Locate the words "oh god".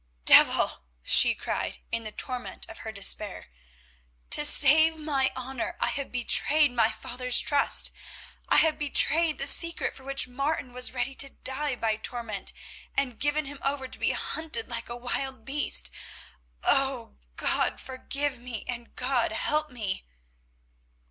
16.63-17.79